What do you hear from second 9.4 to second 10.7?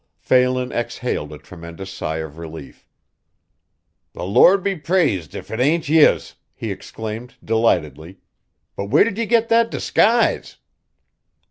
that disguise?"